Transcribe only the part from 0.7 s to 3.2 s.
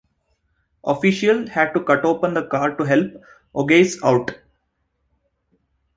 Officials had to cut open the car to help